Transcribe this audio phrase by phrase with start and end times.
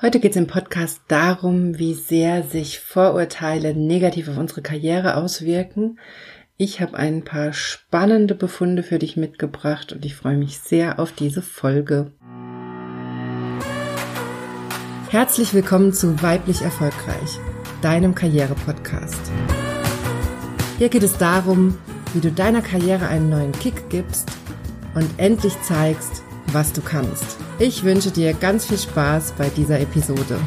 [0.00, 5.98] Heute geht es im Podcast darum, wie sehr sich Vorurteile negativ auf unsere Karriere auswirken.
[6.56, 11.10] Ich habe ein paar spannende Befunde für dich mitgebracht und ich freue mich sehr auf
[11.10, 12.12] diese Folge.
[15.10, 17.40] Herzlich willkommen zu Weiblich Erfolgreich,
[17.82, 19.32] deinem Karriere-Podcast.
[20.78, 21.76] Hier geht es darum,
[22.14, 24.30] wie du deiner Karriere einen neuen Kick gibst
[24.94, 26.22] und endlich zeigst,
[26.52, 27.36] was du kannst.
[27.58, 30.38] Ich wünsche dir ganz viel Spaß bei dieser Episode.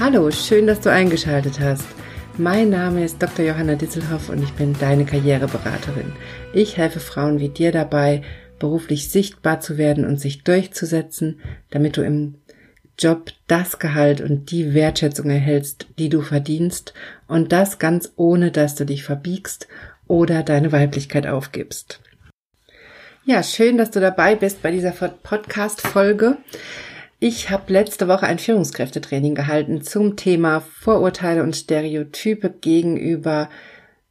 [0.00, 1.86] Hallo, schön, dass du eingeschaltet hast.
[2.36, 3.44] Mein Name ist Dr.
[3.44, 6.12] Johanna Ditzelhoff und ich bin deine Karriereberaterin.
[6.52, 8.22] Ich helfe Frauen wie dir dabei,
[8.58, 12.36] beruflich sichtbar zu werden und sich durchzusetzen, damit du im
[12.98, 16.94] Job das Gehalt und die Wertschätzung erhältst, die du verdienst
[17.28, 19.68] und das ganz ohne, dass du dich verbiegst
[20.06, 22.00] oder deine Weiblichkeit aufgibst.
[23.24, 26.38] Ja, schön, dass du dabei bist bei dieser Podcast-Folge.
[27.20, 33.48] Ich habe letzte Woche ein Führungskräftetraining gehalten zum Thema Vorurteile und Stereotype gegenüber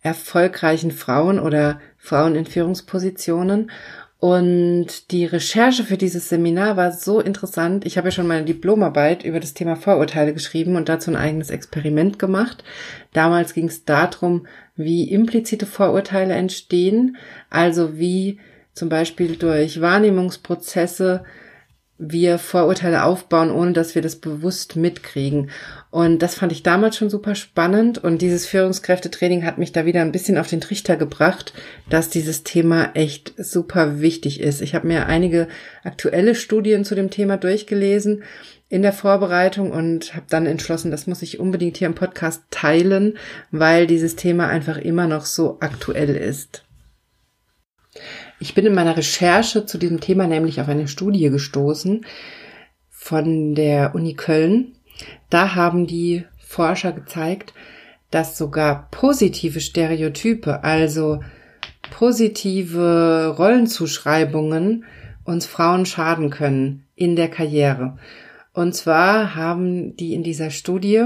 [0.01, 3.71] erfolgreichen Frauen oder Frauen in Führungspositionen.
[4.19, 7.85] Und die Recherche für dieses Seminar war so interessant.
[7.85, 11.51] Ich habe ja schon meine Diplomarbeit über das Thema Vorurteile geschrieben und dazu ein eigenes
[11.51, 12.63] Experiment gemacht.
[13.13, 17.17] Damals ging es darum, wie implizite Vorurteile entstehen,
[17.51, 18.39] also wie
[18.73, 21.23] zum Beispiel durch Wahrnehmungsprozesse
[21.99, 25.49] wir Vorurteile aufbauen, ohne dass wir das bewusst mitkriegen.
[25.89, 27.97] Und das fand ich damals schon super spannend.
[28.03, 31.53] Und dieses Führungskräftetraining hat mich da wieder ein bisschen auf den Trichter gebracht,
[31.89, 34.61] dass dieses Thema echt super wichtig ist.
[34.61, 35.47] Ich habe mir einige
[35.83, 38.23] aktuelle Studien zu dem Thema durchgelesen
[38.69, 43.17] in der Vorbereitung und habe dann entschlossen, das muss ich unbedingt hier im Podcast teilen,
[43.49, 46.63] weil dieses Thema einfach immer noch so aktuell ist.
[48.39, 52.05] Ich bin in meiner Recherche zu diesem Thema nämlich auf eine Studie gestoßen
[52.89, 54.75] von der Uni Köln.
[55.29, 57.53] Da haben die Forscher gezeigt,
[58.11, 61.19] dass sogar positive Stereotype, also
[61.89, 64.85] positive Rollenzuschreibungen
[65.23, 67.97] uns Frauen schaden können in der Karriere.
[68.53, 71.05] Und zwar haben die in dieser Studie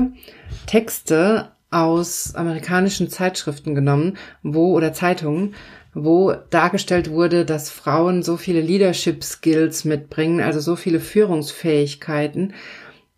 [0.68, 5.56] Texte aus amerikanischen Zeitschriften genommen, wo oder Zeitungen,
[5.94, 12.54] wo dargestellt wurde, dass Frauen so viele Leadership Skills mitbringen, also so viele Führungsfähigkeiten,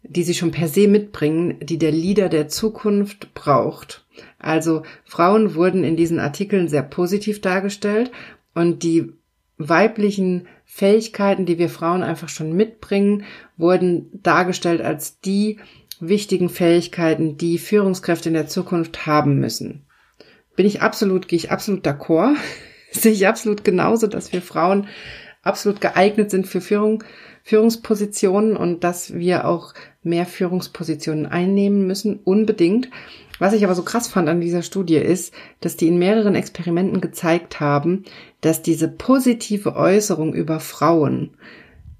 [0.02, 4.06] die sie schon per se mitbringen, die der Leader der Zukunft braucht.
[4.40, 8.12] Also Frauen wurden in diesen Artikeln sehr positiv dargestellt
[8.54, 9.14] und die
[9.58, 13.24] weiblichen Fähigkeiten, die wir Frauen einfach schon mitbringen,
[13.56, 15.60] wurden dargestellt als die
[16.00, 19.86] wichtigen Fähigkeiten, die Führungskräfte in der Zukunft haben müssen
[20.56, 22.36] bin ich absolut, gehe ich absolut d'accord.
[22.92, 24.88] Sehe ich absolut genauso, dass wir Frauen
[25.42, 27.04] absolut geeignet sind für Führung,
[27.44, 32.90] Führungspositionen und dass wir auch mehr Führungspositionen einnehmen müssen, unbedingt.
[33.40, 37.02] Was ich aber so krass fand an dieser Studie ist, dass die in mehreren Experimenten
[37.02, 38.06] gezeigt haben,
[38.42, 41.32] dass diese positive Äußerung über Frauen,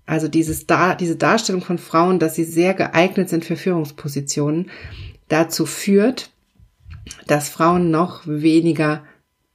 [0.06, 4.70] also dieses da, diese Darstellung von Frauen, dass sie sehr geeignet sind für Führungspositionen,
[5.28, 6.30] dazu führt,
[7.28, 9.04] dass Frauen noch weniger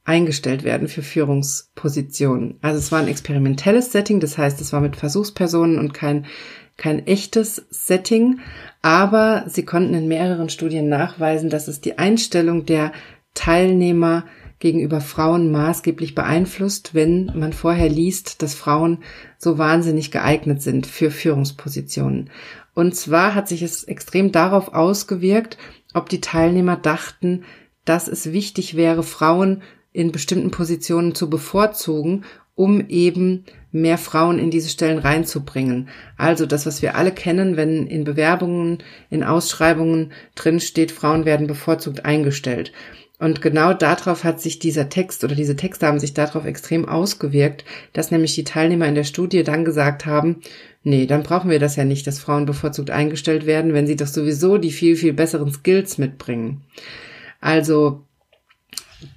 [0.03, 2.57] eingestellt werden für Führungspositionen.
[2.61, 6.25] Also es war ein experimentelles Setting, das heißt, es war mit Versuchspersonen und kein,
[6.77, 8.39] kein echtes Setting,
[8.81, 12.91] aber sie konnten in mehreren Studien nachweisen, dass es die Einstellung der
[13.35, 14.25] Teilnehmer
[14.57, 18.99] gegenüber Frauen maßgeblich beeinflusst, wenn man vorher liest, dass Frauen
[19.37, 22.29] so wahnsinnig geeignet sind für Führungspositionen.
[22.73, 25.57] Und zwar hat sich es extrem darauf ausgewirkt,
[25.93, 27.43] ob die Teilnehmer dachten,
[27.85, 29.61] dass es wichtig wäre, Frauen
[29.91, 35.89] in bestimmten Positionen zu bevorzugen, um eben mehr Frauen in diese Stellen reinzubringen.
[36.17, 38.79] Also das, was wir alle kennen, wenn in Bewerbungen,
[39.09, 42.71] in Ausschreibungen drin steht, Frauen werden bevorzugt eingestellt.
[43.19, 47.65] Und genau darauf hat sich dieser Text oder diese Texte haben sich darauf extrem ausgewirkt,
[47.93, 50.41] dass nämlich die Teilnehmer in der Studie dann gesagt haben,
[50.83, 54.07] Nee, dann brauchen wir das ja nicht, dass Frauen bevorzugt eingestellt werden, wenn sie doch
[54.07, 56.63] sowieso die viel, viel besseren Skills mitbringen.
[57.41, 58.05] Also,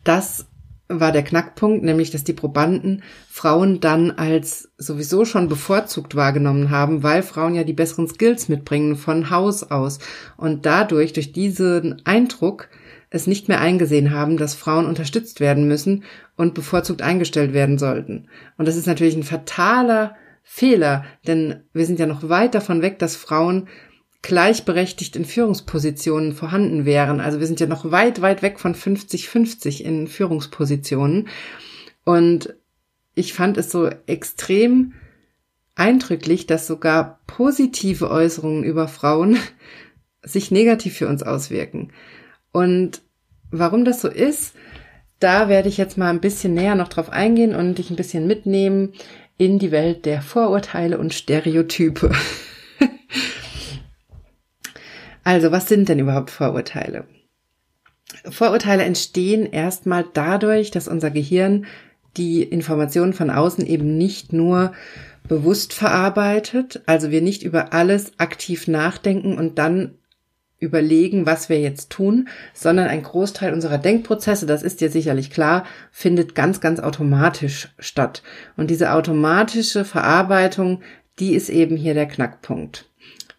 [0.03, 0.47] das
[0.89, 7.03] war der Knackpunkt, nämlich dass die Probanden Frauen dann als sowieso schon bevorzugt wahrgenommen haben,
[7.03, 10.01] weil Frauen ja die besseren Skills mitbringen von Haus aus
[10.37, 12.69] und dadurch, durch diesen Eindruck,
[13.13, 16.05] es nicht mehr eingesehen haben, dass Frauen unterstützt werden müssen
[16.37, 18.29] und bevorzugt eingestellt werden sollten.
[18.57, 22.99] Und das ist natürlich ein fataler Fehler, denn wir sind ja noch weit davon weg,
[22.99, 23.69] dass Frauen
[24.23, 27.21] gleichberechtigt in Führungspositionen vorhanden wären.
[27.21, 31.29] Also wir sind ja noch weit, weit weg von 50-50 in Führungspositionen.
[32.05, 32.55] Und
[33.15, 34.95] ich fand es so extrem
[35.75, 39.37] eindrücklich, dass sogar positive Äußerungen über Frauen
[40.23, 41.93] sich negativ für uns auswirken.
[42.53, 43.03] Und
[43.51, 44.55] warum das so ist,
[45.19, 48.27] da werde ich jetzt mal ein bisschen näher noch drauf eingehen und dich ein bisschen
[48.27, 48.93] mitnehmen
[49.39, 52.13] in die Welt der Vorurteile und Stereotype.
[55.25, 57.07] also, was sind denn überhaupt Vorurteile?
[58.29, 61.67] Vorurteile entstehen erstmal dadurch, dass unser Gehirn
[62.17, 64.73] die Informationen von außen eben nicht nur
[65.27, 69.95] bewusst verarbeitet, also wir nicht über alles aktiv nachdenken und dann
[70.63, 75.65] überlegen, was wir jetzt tun, sondern ein Großteil unserer Denkprozesse, das ist dir sicherlich klar,
[75.91, 78.23] findet ganz, ganz automatisch statt.
[78.57, 80.83] Und diese automatische Verarbeitung,
[81.19, 82.89] die ist eben hier der Knackpunkt.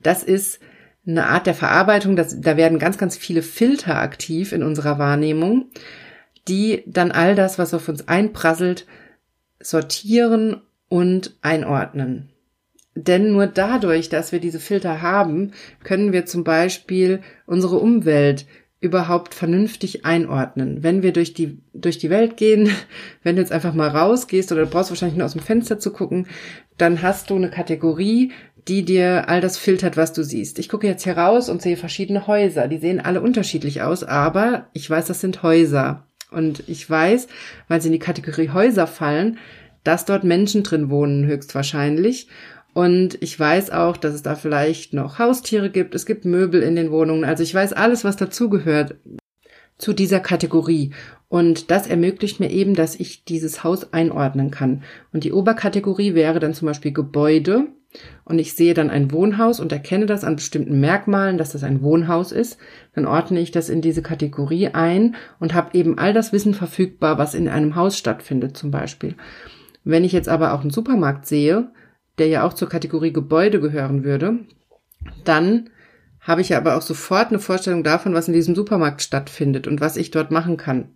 [0.02, 0.60] Das ist
[1.08, 5.68] eine Art der Verarbeitung, das, da werden ganz, ganz viele Filter aktiv in unserer Wahrnehmung,
[6.48, 8.86] die dann all das, was auf uns einprasselt,
[9.62, 12.33] sortieren und einordnen.
[12.96, 15.52] Denn nur dadurch, dass wir diese Filter haben,
[15.84, 18.46] können wir zum Beispiel unsere Umwelt
[18.84, 20.84] überhaupt vernünftig einordnen.
[20.84, 22.70] Wenn wir durch die, durch die Welt gehen,
[23.24, 25.92] wenn du jetzt einfach mal rausgehst oder du brauchst wahrscheinlich nur aus dem Fenster zu
[25.92, 26.28] gucken,
[26.78, 28.32] dann hast du eine Kategorie,
[28.68, 30.60] die dir all das filtert, was du siehst.
[30.60, 32.68] Ich gucke jetzt hier raus und sehe verschiedene Häuser.
[32.68, 36.08] Die sehen alle unterschiedlich aus, aber ich weiß, das sind Häuser.
[36.30, 37.28] Und ich weiß,
[37.68, 39.38] weil sie in die Kategorie Häuser fallen,
[39.84, 42.28] dass dort Menschen drin wohnen, höchstwahrscheinlich.
[42.74, 45.94] Und ich weiß auch, dass es da vielleicht noch Haustiere gibt.
[45.94, 47.24] Es gibt Möbel in den Wohnungen.
[47.24, 48.96] Also ich weiß alles, was dazugehört
[49.78, 50.92] zu dieser Kategorie.
[51.30, 54.84] Und das ermöglicht mir eben, dass ich dieses Haus einordnen kann.
[55.12, 57.68] Und die Oberkategorie wäre dann zum Beispiel Gebäude.
[58.26, 61.84] Und ich sehe dann ein Wohnhaus und erkenne das an bestimmten Merkmalen, dass das ein
[61.84, 62.58] Wohnhaus ist.
[62.96, 67.20] Dann ordne ich das in diese Kategorie ein und habe eben all das Wissen verfügbar,
[67.20, 69.16] was in einem Haus stattfindet zum Beispiel.
[69.84, 71.70] Wenn ich jetzt aber auch einen Supermarkt sehe,
[72.18, 74.40] der ja auch zur Kategorie Gebäude gehören würde,
[75.24, 75.70] dann
[76.24, 79.82] habe ich ja aber auch sofort eine Vorstellung davon, was in diesem Supermarkt stattfindet und
[79.82, 80.88] was ich dort machen kann.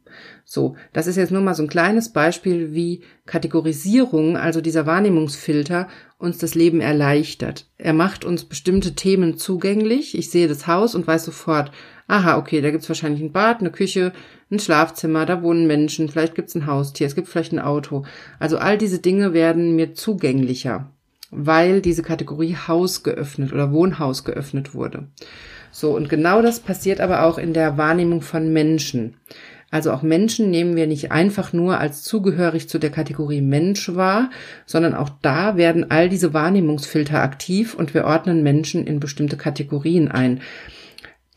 [0.45, 5.89] So, das ist jetzt nur mal so ein kleines Beispiel, wie Kategorisierung, also dieser Wahrnehmungsfilter,
[6.17, 7.67] uns das Leben erleichtert.
[7.77, 10.17] Er macht uns bestimmte Themen zugänglich.
[10.17, 11.71] Ich sehe das Haus und weiß sofort,
[12.07, 14.13] aha, okay, da gibt's wahrscheinlich ein Bad, eine Küche,
[14.49, 18.05] ein Schlafzimmer, da wohnen Menschen, vielleicht gibt's ein Haustier, es gibt vielleicht ein Auto.
[18.39, 20.89] Also all diese Dinge werden mir zugänglicher
[21.31, 25.07] weil diese Kategorie Haus geöffnet oder Wohnhaus geöffnet wurde.
[25.71, 29.15] So, und genau das passiert aber auch in der Wahrnehmung von Menschen.
[29.69, 34.29] Also auch Menschen nehmen wir nicht einfach nur als zugehörig zu der Kategorie Mensch wahr,
[34.65, 40.09] sondern auch da werden all diese Wahrnehmungsfilter aktiv und wir ordnen Menschen in bestimmte Kategorien
[40.09, 40.39] ein.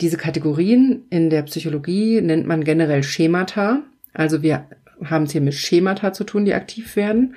[0.01, 3.83] Diese Kategorien in der Psychologie nennt man generell Schemata.
[4.15, 4.67] Also wir
[5.05, 7.35] haben es hier mit Schemata zu tun, die aktiv werden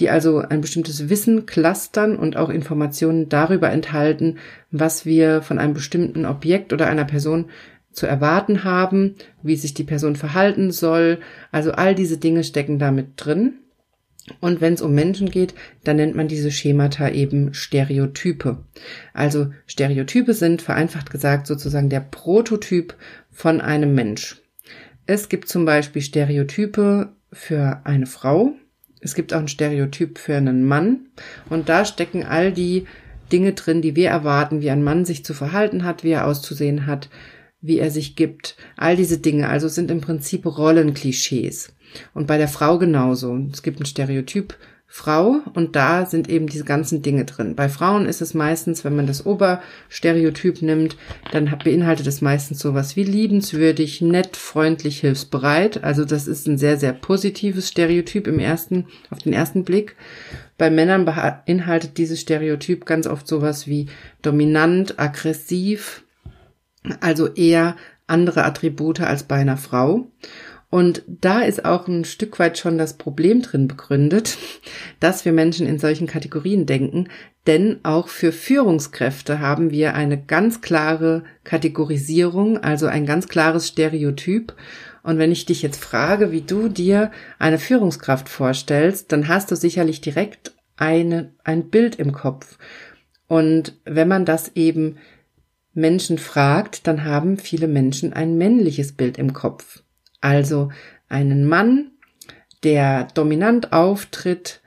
[0.00, 4.38] die also ein bestimmtes Wissen clustern und auch Informationen darüber enthalten,
[4.70, 7.46] was wir von einem bestimmten Objekt oder einer Person
[7.92, 11.20] zu erwarten haben, wie sich die Person verhalten soll.
[11.52, 13.54] Also all diese Dinge stecken damit drin.
[14.40, 15.54] Und wenn es um Menschen geht,
[15.84, 18.64] dann nennt man diese Schemata eben Stereotype.
[19.12, 22.94] Also Stereotype sind vereinfacht gesagt sozusagen der Prototyp
[23.30, 24.42] von einem Mensch.
[25.06, 28.54] Es gibt zum Beispiel Stereotype für eine Frau,
[29.04, 31.06] es gibt auch ein Stereotyp für einen Mann
[31.50, 32.86] und da stecken all die
[33.30, 36.86] Dinge drin, die wir erwarten, wie ein Mann sich zu verhalten hat, wie er auszusehen
[36.86, 37.10] hat,
[37.60, 38.56] wie er sich gibt.
[38.76, 41.74] All diese Dinge, also sind im Prinzip Rollenklischees.
[42.12, 43.38] Und bei der Frau genauso.
[43.52, 44.56] Es gibt ein Stereotyp
[44.96, 47.56] Frau und da sind eben diese ganzen Dinge drin.
[47.56, 50.96] Bei Frauen ist es meistens, wenn man das Oberstereotyp nimmt,
[51.32, 55.82] dann beinhaltet es meistens sowas wie liebenswürdig, nett, freundlich, hilfsbereit.
[55.82, 59.96] Also das ist ein sehr, sehr positives Stereotyp im ersten, auf den ersten Blick.
[60.58, 63.88] Bei Männern beinhaltet dieses Stereotyp ganz oft sowas wie
[64.22, 66.04] dominant, aggressiv,
[67.00, 67.74] also eher
[68.06, 70.06] andere Attribute als bei einer Frau.
[70.74, 74.36] Und da ist auch ein Stück weit schon das Problem drin begründet,
[74.98, 77.10] dass wir Menschen in solchen Kategorien denken,
[77.46, 84.52] denn auch für Führungskräfte haben wir eine ganz klare Kategorisierung, also ein ganz klares Stereotyp.
[85.04, 89.54] Und wenn ich dich jetzt frage, wie du dir eine Führungskraft vorstellst, dann hast du
[89.54, 92.58] sicherlich direkt eine, ein Bild im Kopf.
[93.28, 94.96] Und wenn man das eben
[95.72, 99.83] Menschen fragt, dann haben viele Menschen ein männliches Bild im Kopf.
[100.24, 100.70] Also
[101.10, 101.90] einen Mann,
[102.62, 104.62] der dominant auftritt,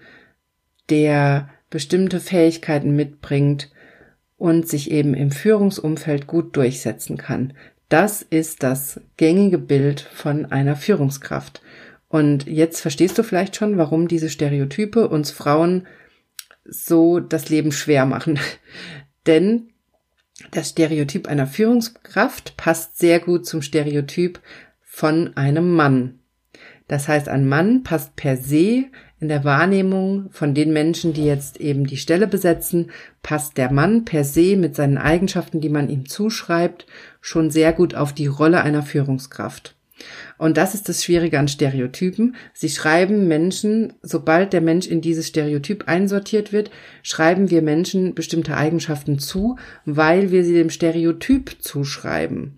[0.92, 3.72] der bestimmte Fähigkeiten mitbringt
[4.38, 7.54] und sich eben im Führungsumfeld gut durchsetzen kann.
[7.90, 11.64] Das ist das gängige Bild von einer Führungskraft.
[12.08, 15.88] Und jetzt verstehst du vielleicht schon, warum diese Stereotype uns Frauen
[16.66, 18.40] so das Leben schwer machen.
[19.26, 19.70] Denn
[20.52, 24.40] das Stereotyp einer Führungskraft passt sehr gut zum Stereotyp
[24.98, 26.18] von einem Mann.
[26.88, 28.86] Das heißt, ein Mann passt per se
[29.20, 32.90] in der Wahrnehmung von den Menschen, die jetzt eben die Stelle besetzen,
[33.22, 36.88] passt der Mann per se mit seinen Eigenschaften, die man ihm zuschreibt,
[37.22, 39.76] schon sehr gut auf die Rolle einer Führungskraft.
[40.40, 42.36] Und das ist das Schwierige an Stereotypen.
[42.56, 46.72] Sie schreiben Menschen, sobald der Mensch in dieses Stereotyp einsortiert wird,
[47.04, 52.58] schreiben wir Menschen bestimmte Eigenschaften zu, weil wir sie dem Stereotyp zuschreiben.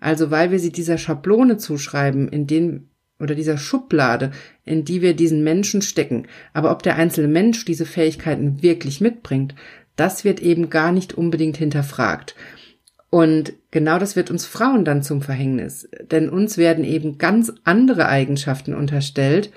[0.00, 2.88] Also weil wir sie dieser Schablone zuschreiben, in den
[3.20, 4.30] oder dieser Schublade,
[4.64, 6.28] in die wir diesen Menschen stecken.
[6.52, 9.54] Aber ob der einzelne Mensch diese Fähigkeiten wirklich mitbringt,
[9.96, 12.36] das wird eben gar nicht unbedingt hinterfragt.
[13.10, 18.06] Und genau das wird uns Frauen dann zum Verhängnis, denn uns werden eben ganz andere
[18.06, 19.50] Eigenschaften unterstellt,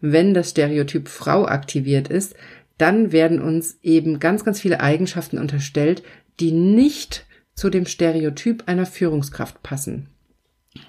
[0.00, 2.34] wenn das Stereotyp Frau aktiviert ist,
[2.78, 6.02] dann werden uns eben ganz, ganz viele Eigenschaften unterstellt,
[6.40, 7.25] die nicht
[7.56, 10.08] zu dem Stereotyp einer Führungskraft passen.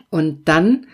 [0.09, 0.85] Und dann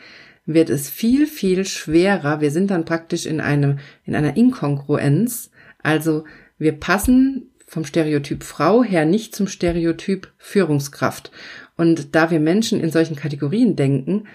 [0.46, 2.42] wird es viel, viel schwerer.
[2.42, 5.52] Wir sind dann praktisch in einem, in einer Inkongruenz.
[5.80, 6.26] Also
[6.58, 11.32] wir passen vom Stereotyp Frau her nicht zum Stereotyp Führungskraft.
[11.76, 14.28] Und da wir Menschen in solchen Kategorien denken,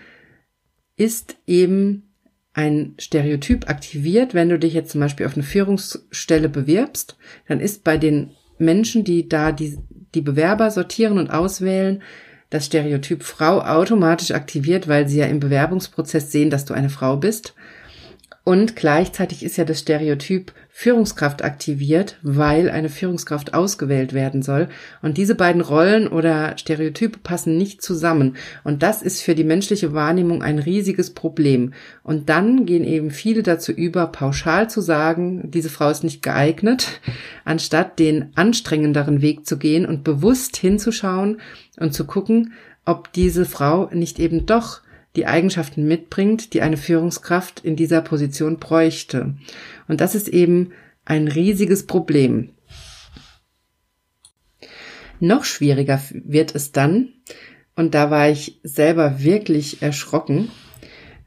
[0.96, 2.08] ist eben
[2.52, 7.16] ein Stereotyp aktiviert, wenn du dich jetzt zum Beispiel auf eine Führungsstelle bewirbst,
[7.46, 9.78] dann ist bei den Menschen, die da die,
[10.14, 12.02] die Bewerber sortieren und auswählen,
[12.50, 17.16] das Stereotyp Frau automatisch aktiviert, weil sie ja im Bewerbungsprozess sehen, dass du eine Frau
[17.16, 17.54] bist.
[18.48, 24.68] Und gleichzeitig ist ja das Stereotyp Führungskraft aktiviert, weil eine Führungskraft ausgewählt werden soll.
[25.02, 28.36] Und diese beiden Rollen oder Stereotype passen nicht zusammen.
[28.64, 31.74] Und das ist für die menschliche Wahrnehmung ein riesiges Problem.
[32.02, 37.02] Und dann gehen eben viele dazu über, pauschal zu sagen, diese Frau ist nicht geeignet,
[37.44, 41.42] anstatt den anstrengenderen Weg zu gehen und bewusst hinzuschauen
[41.78, 42.54] und zu gucken,
[42.86, 44.80] ob diese Frau nicht eben doch
[45.16, 49.34] die Eigenschaften mitbringt, die eine Führungskraft in dieser Position bräuchte.
[49.88, 50.72] Und das ist eben
[51.04, 52.50] ein riesiges Problem.
[55.20, 57.08] Noch schwieriger wird es dann,
[57.74, 60.50] und da war ich selber wirklich erschrocken,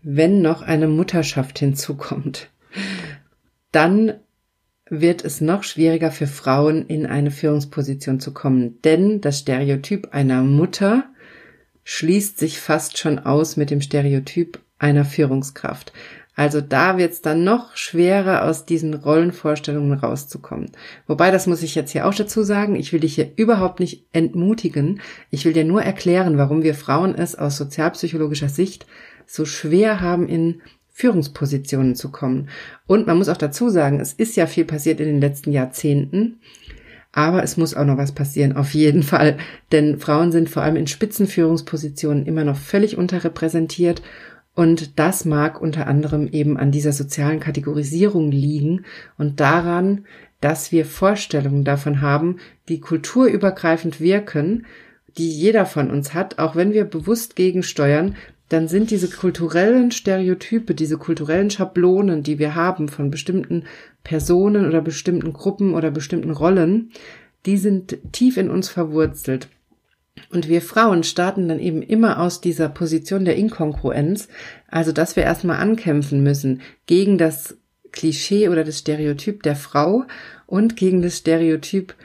[0.03, 2.49] wenn noch eine Mutterschaft hinzukommt.
[3.71, 4.13] Dann
[4.89, 10.43] wird es noch schwieriger für Frauen in eine Führungsposition zu kommen, denn das Stereotyp einer
[10.43, 11.05] Mutter
[11.83, 15.93] schließt sich fast schon aus mit dem Stereotyp einer Führungskraft.
[16.35, 20.71] Also da wird es dann noch schwerer, aus diesen Rollenvorstellungen rauszukommen.
[21.05, 24.05] Wobei, das muss ich jetzt hier auch dazu sagen, ich will dich hier überhaupt nicht
[24.13, 25.01] entmutigen.
[25.29, 28.85] Ich will dir nur erklären, warum wir Frauen es aus sozialpsychologischer Sicht
[29.27, 30.61] so schwer haben, in
[30.93, 32.49] Führungspositionen zu kommen.
[32.87, 36.39] Und man muss auch dazu sagen, es ist ja viel passiert in den letzten Jahrzehnten.
[37.11, 39.37] Aber es muss auch noch was passieren, auf jeden Fall.
[39.71, 44.01] Denn Frauen sind vor allem in Spitzenführungspositionen immer noch völlig unterrepräsentiert.
[44.53, 48.85] Und das mag unter anderem eben an dieser sozialen Kategorisierung liegen
[49.17, 50.05] und daran,
[50.41, 52.37] dass wir Vorstellungen davon haben,
[52.67, 54.65] die kulturübergreifend wirken,
[55.17, 58.15] die jeder von uns hat, auch wenn wir bewusst gegensteuern,
[58.51, 63.63] dann sind diese kulturellen Stereotype, diese kulturellen Schablonen, die wir haben von bestimmten
[64.03, 66.91] Personen oder bestimmten Gruppen oder bestimmten Rollen,
[67.45, 69.47] die sind tief in uns verwurzelt.
[70.31, 74.27] Und wir Frauen starten dann eben immer aus dieser Position der Inkongruenz,
[74.67, 77.55] also dass wir erstmal ankämpfen müssen gegen das
[77.93, 80.03] Klischee oder das Stereotyp der Frau
[80.45, 81.95] und gegen das Stereotyp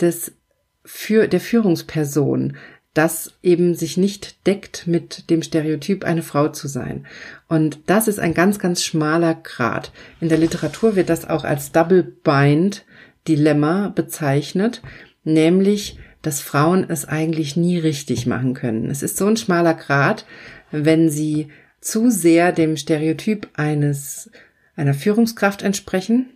[0.00, 0.36] des
[0.84, 2.56] für der Führungsperson
[2.94, 7.06] das eben sich nicht deckt mit dem Stereotyp, eine Frau zu sein.
[7.48, 9.92] Und das ist ein ganz, ganz schmaler Grad.
[10.20, 12.84] In der Literatur wird das auch als Double Bind
[13.28, 14.82] Dilemma bezeichnet,
[15.24, 18.90] nämlich, dass Frauen es eigentlich nie richtig machen können.
[18.90, 20.26] Es ist so ein schmaler Grad,
[20.70, 21.48] wenn sie
[21.80, 24.30] zu sehr dem Stereotyp eines,
[24.76, 26.30] einer Führungskraft entsprechen,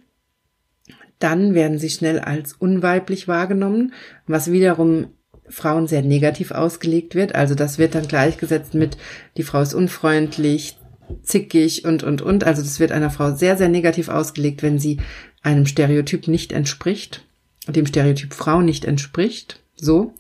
[1.19, 3.95] dann werden sie schnell als unweiblich wahrgenommen,
[4.27, 5.09] was wiederum
[5.49, 7.35] Frauen sehr negativ ausgelegt wird.
[7.35, 8.97] Also das wird dann gleichgesetzt mit,
[9.37, 10.77] die Frau ist unfreundlich,
[11.23, 12.45] zickig und, und, und.
[12.45, 14.99] Also das wird einer Frau sehr, sehr negativ ausgelegt, wenn sie
[15.43, 17.25] einem Stereotyp nicht entspricht,
[17.69, 19.61] dem Stereotyp Frau nicht entspricht.
[19.77, 20.15] So.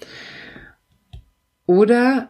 [1.67, 2.29] Oder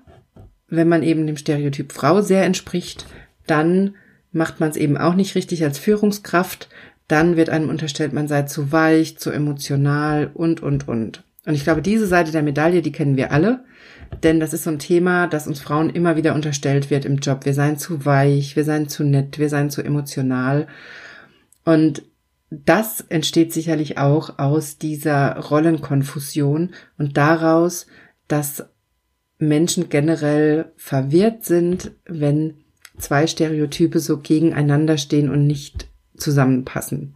[0.68, 3.06] wenn man eben dem Stereotyp Frau sehr entspricht,
[3.46, 3.94] dann
[4.32, 6.68] macht man es eben auch nicht richtig als Führungskraft.
[7.08, 11.22] Dann wird einem unterstellt, man sei zu weich, zu emotional und, und, und.
[11.46, 13.64] Und ich glaube, diese Seite der Medaille, die kennen wir alle.
[14.22, 17.44] Denn das ist so ein Thema, das uns Frauen immer wieder unterstellt wird im Job.
[17.44, 20.66] Wir seien zu weich, wir seien zu nett, wir seien zu emotional.
[21.64, 22.02] Und
[22.50, 27.86] das entsteht sicherlich auch aus dieser Rollenkonfusion und daraus,
[28.28, 28.66] dass
[29.38, 32.54] Menschen generell verwirrt sind, wenn
[32.98, 37.14] zwei Stereotype so gegeneinander stehen und nicht zusammenpassen.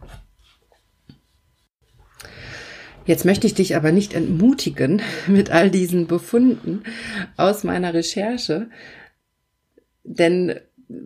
[3.05, 6.83] Jetzt möchte ich dich aber nicht entmutigen mit all diesen Befunden
[7.37, 8.69] aus meiner Recherche,
[10.03, 10.59] denn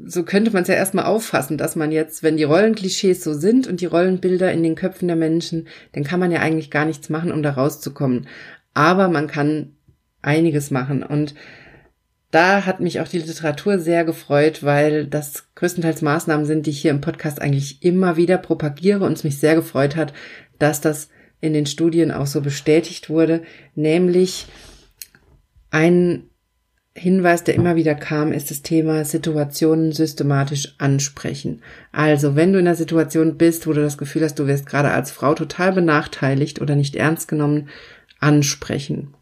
[0.06, 3.68] so könnte man es ja erstmal auffassen, dass man jetzt, wenn die Rollenklischees so sind
[3.68, 7.10] und die Rollenbilder in den Köpfen der Menschen, dann kann man ja eigentlich gar nichts
[7.10, 8.28] machen, um da rauszukommen.
[8.74, 9.75] Aber man kann
[10.22, 11.36] einiges machen und
[12.32, 16.82] da hat mich auch die Literatur sehr gefreut, weil das größtenteils Maßnahmen sind, die ich
[16.82, 20.12] hier im Podcast eigentlich immer wieder propagiere und es mich sehr gefreut hat,
[20.60, 21.10] dass das
[21.42, 23.44] in den Studien auch so bestätigt wurde,
[23.75, 24.48] nämlich
[25.70, 26.30] ein
[26.98, 31.62] Hinweis, der immer wieder kam, ist das Thema Situationen systematisch ansprechen.
[31.92, 34.92] Also, wenn du in einer Situation bist, wo du das Gefühl hast, du wirst gerade
[34.92, 37.68] als Frau total benachteiligt oder nicht ernst genommen,
[38.22, 39.13] ansprechen.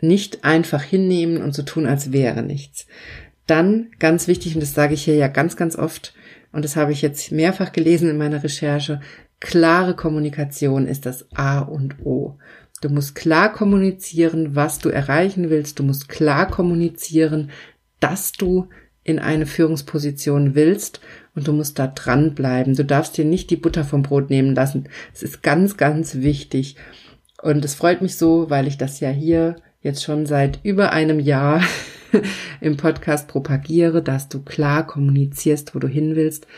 [0.00, 2.88] Nicht einfach hinnehmen und so tun, als wäre nichts.
[3.46, 6.12] Dann, ganz wichtig, und das sage ich hier ja ganz, ganz oft,
[6.50, 9.00] und das habe ich jetzt mehrfach gelesen in meiner Recherche,
[9.46, 12.36] klare Kommunikation ist das A und O.
[12.80, 15.78] Du musst klar kommunizieren, was du erreichen willst.
[15.78, 17.50] Du musst klar kommunizieren,
[18.00, 18.68] dass du
[19.04, 21.00] in eine Führungsposition willst
[21.36, 22.74] und du musst da dranbleiben.
[22.74, 24.88] Du darfst dir nicht die Butter vom Brot nehmen lassen.
[25.14, 26.74] Es ist ganz, ganz wichtig.
[27.40, 31.20] Und es freut mich so, weil ich das ja hier jetzt schon seit über einem
[31.20, 31.62] Jahr
[32.60, 36.48] im Podcast propagiere, dass du klar kommunizierst, wo du hin willst,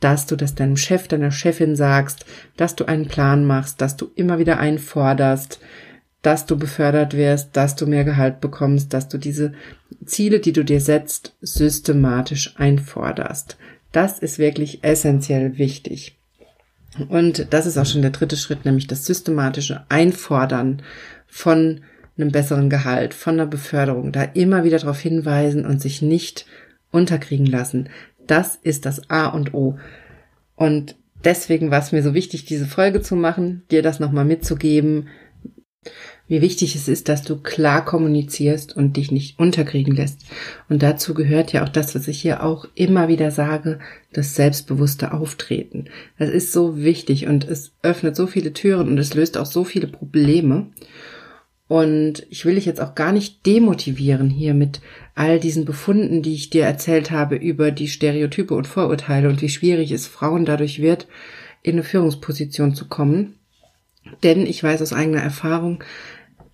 [0.00, 2.24] dass du das deinem Chef, deiner Chefin sagst,
[2.56, 5.60] dass du einen Plan machst, dass du immer wieder einforderst,
[6.22, 9.52] dass du befördert wirst, dass du mehr Gehalt bekommst, dass du diese
[10.04, 13.56] Ziele, die du dir setzt, systematisch einforderst.
[13.92, 16.16] Das ist wirklich essentiell wichtig.
[17.08, 20.82] Und das ist auch schon der dritte Schritt, nämlich das systematische Einfordern
[21.26, 21.80] von
[22.16, 26.46] einem besseren Gehalt, von einer Beförderung, da immer wieder darauf hinweisen und sich nicht
[26.90, 27.88] unterkriegen lassen.
[28.28, 29.78] Das ist das A und O.
[30.54, 35.08] Und deswegen war es mir so wichtig, diese Folge zu machen, dir das nochmal mitzugeben,
[36.28, 40.26] wie wichtig es ist, dass du klar kommunizierst und dich nicht unterkriegen lässt.
[40.68, 43.78] Und dazu gehört ja auch das, was ich hier auch immer wieder sage,
[44.12, 45.86] das selbstbewusste Auftreten.
[46.18, 49.64] Das ist so wichtig und es öffnet so viele Türen und es löst auch so
[49.64, 50.66] viele Probleme.
[51.66, 54.80] Und ich will dich jetzt auch gar nicht demotivieren hier mit
[55.18, 59.48] all diesen Befunden, die ich dir erzählt habe über die Stereotype und Vorurteile und wie
[59.48, 61.08] schwierig es Frauen dadurch wird,
[61.62, 63.34] in eine Führungsposition zu kommen.
[64.22, 65.82] Denn ich weiß aus eigener Erfahrung,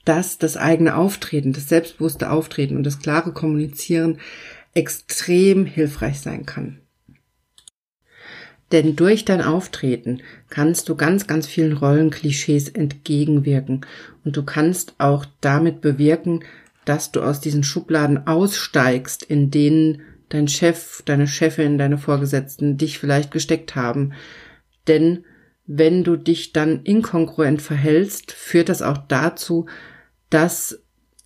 [0.07, 4.19] dass das eigene Auftreten, das selbstbewusste Auftreten und das klare Kommunizieren
[4.73, 6.81] extrem hilfreich sein kann.
[8.73, 13.83] Denn durch dein Auftreten kannst du ganz, ganz vielen Rollenklischees entgegenwirken.
[14.25, 16.41] Und du kannst auch damit bewirken,
[16.85, 22.99] dass du aus diesen Schubladen aussteigst, in denen dein Chef, deine Chefin, deine Vorgesetzten dich
[22.99, 24.13] vielleicht gesteckt haben.
[24.89, 25.25] Denn
[25.67, 29.67] wenn du dich dann inkongruent verhältst, führt das auch dazu,
[30.31, 30.81] dass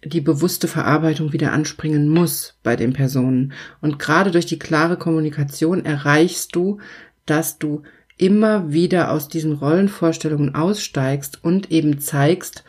[0.05, 3.53] die bewusste Verarbeitung wieder anspringen muss bei den Personen.
[3.81, 6.79] Und gerade durch die klare Kommunikation erreichst du,
[7.27, 7.83] dass du
[8.16, 12.64] immer wieder aus diesen Rollenvorstellungen aussteigst und eben zeigst,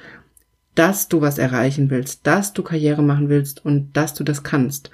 [0.79, 4.91] dass du was erreichen willst, dass du Karriere machen willst und dass du das kannst.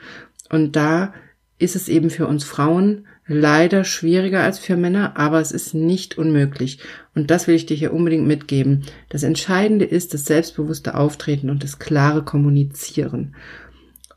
[0.49, 1.13] Und da
[1.59, 6.17] ist es eben für uns Frauen leider schwieriger als für Männer, aber es ist nicht
[6.17, 6.79] unmöglich.
[7.13, 8.83] Und das will ich dir hier unbedingt mitgeben.
[9.09, 13.35] Das Entscheidende ist das selbstbewusste Auftreten und das klare Kommunizieren.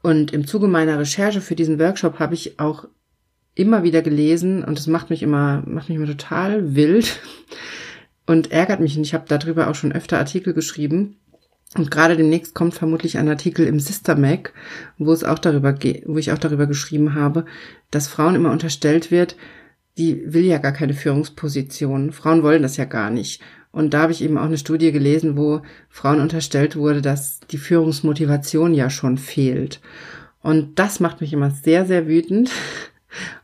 [0.01, 2.89] Und im Zuge meiner Recherche für diesen Workshop habe ich auch
[3.55, 7.21] immer wieder gelesen und es macht mich immer, macht mich immer total wild
[8.25, 8.97] und ärgert mich.
[8.97, 11.17] Und ich habe darüber auch schon öfter Artikel geschrieben.
[11.77, 14.55] Und gerade demnächst kommt vermutlich ein Artikel im Sister Mag,
[14.97, 17.45] wo es auch darüber geht, wo ich auch darüber geschrieben habe,
[17.91, 19.37] dass Frauen immer unterstellt wird,
[19.99, 22.13] die will ja gar keine Führungsposition.
[22.13, 23.43] Frauen wollen das ja gar nicht.
[23.71, 27.59] Und da habe ich eben auch eine Studie gelesen, wo Frauen unterstellt wurde, dass die
[27.59, 29.81] Führungsmotivation ja schon fehlt.
[30.41, 32.51] Und das macht mich immer sehr, sehr wütend,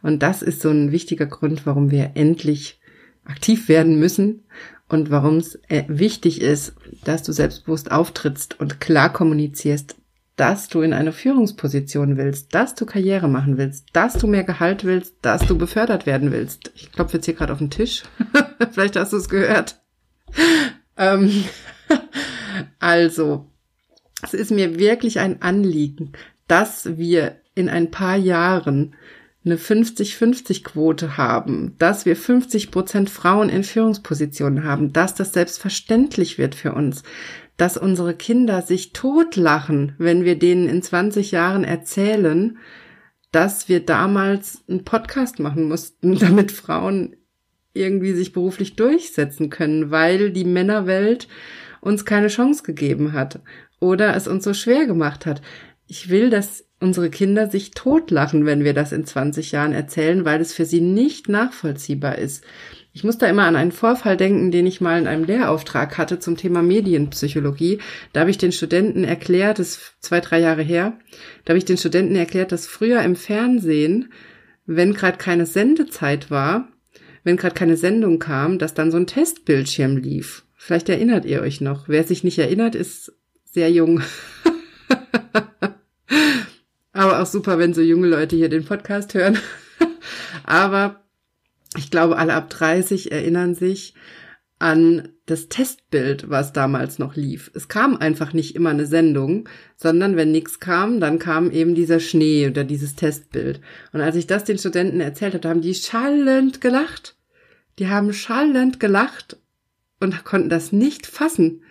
[0.03, 2.81] und das ist so ein wichtiger Grund, warum wir endlich
[3.25, 4.45] aktiv werden müssen
[4.89, 9.97] und warum es äh, wichtig ist, dass du selbstbewusst auftrittst und klar kommunizierst,
[10.37, 14.85] dass du in eine Führungsposition willst, dass du Karriere machen willst, dass du mehr Gehalt
[14.85, 16.73] willst, dass du befördert werden willst.
[16.75, 18.03] Ich klopfe jetzt hier gerade auf den Tisch.
[18.73, 19.81] Vielleicht hast du es gehört.
[20.97, 21.45] Ähm,
[22.81, 23.47] also,
[24.23, 26.13] Es ist mir wirklich ein Anliegen,
[26.49, 28.97] dass wir in ein paar Jahren
[29.45, 36.55] eine 50-50-Quote haben, dass wir 50 Prozent Frauen in Führungspositionen haben, dass das selbstverständlich wird
[36.55, 37.03] für uns,
[37.57, 42.59] dass unsere Kinder sich totlachen, wenn wir denen in 20 Jahren erzählen,
[43.33, 47.17] dass wir damals einen Podcast machen mussten, damit Frauen
[47.75, 51.29] irgendwie sich beruflich durchsetzen können, weil die Männerwelt
[51.81, 53.41] uns keine Chance gegeben hat
[53.81, 55.43] oder es uns so schwer gemacht hat.
[55.87, 60.41] Ich will, dass unsere Kinder sich totlachen, wenn wir das in 20 Jahren erzählen, weil
[60.41, 62.45] es für sie nicht nachvollziehbar ist.
[62.93, 66.21] Ich muss da immer an einen Vorfall denken, den ich mal in einem Lehrauftrag hatte
[66.21, 67.81] zum Thema Medienpsychologie.
[68.13, 70.97] Da habe ich den Studenten erklärt, das ist zwei, drei Jahre her,
[71.45, 74.13] da habe ich den Studenten erklärt, dass früher im Fernsehen,
[74.65, 76.69] wenn gerade keine Sendezeit war,
[77.25, 80.45] wenn gerade keine Sendung kam, dass dann so ein Testbildschirm lief.
[80.55, 81.89] Vielleicht erinnert ihr euch noch.
[81.89, 83.13] Wer sich nicht erinnert, ist
[83.45, 84.03] sehr jung.
[86.95, 89.37] Aber auch super, wenn so junge Leute hier den Podcast hören.
[90.45, 91.05] Aber
[91.77, 93.95] ich glaube, alle ab 30 erinnern sich
[94.61, 97.51] an das Testbild, was damals noch lief.
[97.55, 101.99] Es kam einfach nicht immer eine Sendung, sondern wenn nichts kam, dann kam eben dieser
[101.99, 103.61] Schnee oder dieses Testbild.
[103.93, 107.17] Und als ich das den Studenten erzählt habe, haben die schallend gelacht.
[107.81, 109.37] Die haben schallend gelacht
[109.99, 111.63] und konnten das nicht fassen.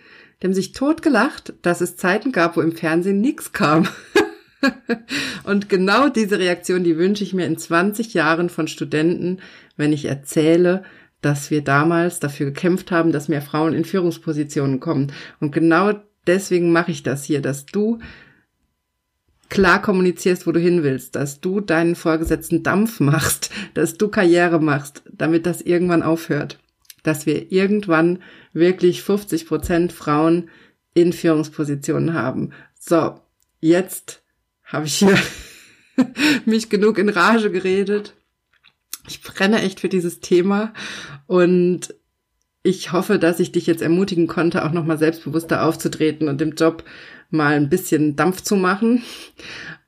[0.42, 3.88] Die haben sich tot gelacht, dass es Zeiten gab, wo im Fernsehen nichts kam.
[5.44, 9.38] und genau diese Reaktion, die wünsche ich mir in 20 Jahren von Studenten,
[9.76, 10.84] wenn ich erzähle,
[11.20, 15.12] dass wir damals dafür gekämpft haben, dass mehr Frauen in Führungspositionen kommen.
[15.40, 15.92] Und genau
[16.26, 17.98] deswegen mache ich das hier, dass du
[19.48, 24.60] klar kommunizierst, wo du hin willst, dass du deinen Vorgesetzten Dampf machst, dass du Karriere
[24.60, 26.58] machst, damit das irgendwann aufhört.
[27.02, 28.20] Dass wir irgendwann
[28.52, 30.50] wirklich 50 Prozent Frauen
[30.94, 32.50] in Führungspositionen haben.
[32.78, 33.20] So,
[33.60, 34.23] jetzt
[34.64, 35.18] habe ich hier
[36.44, 38.14] mich genug in Rage geredet.
[39.08, 40.72] Ich brenne echt für dieses Thema
[41.26, 41.94] und
[42.66, 46.82] ich hoffe, dass ich dich jetzt ermutigen konnte, auch nochmal selbstbewusster aufzutreten und im Job
[47.30, 49.02] mal ein bisschen Dampf zu machen.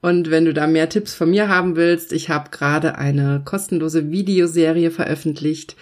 [0.02, 4.10] Und wenn du da mehr Tipps von mir haben willst, ich habe gerade eine kostenlose
[4.10, 5.76] Videoserie veröffentlicht,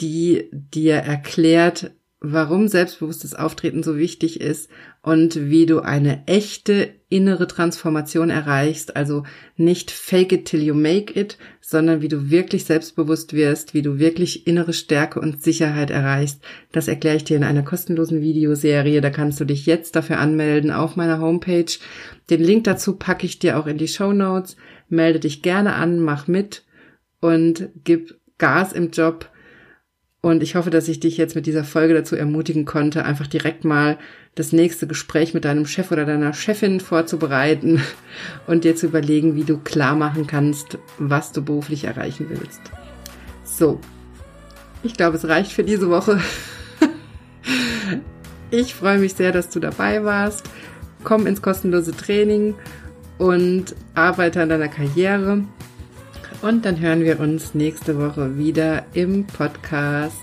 [0.00, 4.68] die dir erklärt, warum selbstbewusstes Auftreten so wichtig ist
[5.02, 9.24] und wie du eine echte innere Transformation erreichst, also
[9.56, 13.98] nicht fake it till you make it, sondern wie du wirklich selbstbewusst wirst, wie du
[13.98, 16.40] wirklich innere Stärke und Sicherheit erreichst.
[16.70, 19.00] Das erkläre ich dir in einer kostenlosen Videoserie.
[19.00, 21.72] Da kannst du dich jetzt dafür anmelden auf meiner Homepage.
[22.30, 24.56] Den Link dazu packe ich dir auch in die Show Notes.
[24.88, 26.62] Melde dich gerne an, mach mit
[27.20, 29.28] und gib Gas im Job
[30.22, 33.64] und ich hoffe, dass ich dich jetzt mit dieser Folge dazu ermutigen konnte, einfach direkt
[33.64, 33.98] mal
[34.36, 37.82] das nächste Gespräch mit deinem Chef oder deiner Chefin vorzubereiten
[38.46, 42.60] und dir zu überlegen, wie du klar machen kannst, was du beruflich erreichen willst.
[43.44, 43.80] So,
[44.84, 46.20] ich glaube, es reicht für diese Woche.
[48.54, 50.44] Ich freue mich sehr, dass du dabei warst.
[51.04, 52.54] Komm ins kostenlose Training
[53.16, 55.42] und arbeite an deiner Karriere.
[56.42, 60.21] Und dann hören wir uns nächste Woche wieder im Podcast.